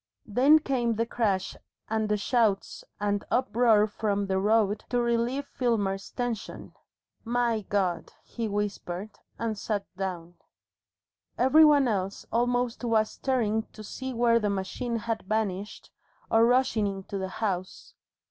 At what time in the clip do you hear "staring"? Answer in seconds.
13.11-13.67